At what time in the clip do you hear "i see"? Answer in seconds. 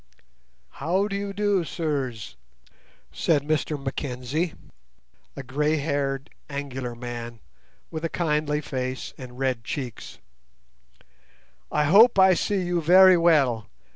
12.17-12.63